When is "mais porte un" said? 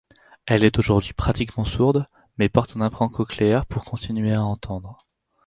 2.39-2.81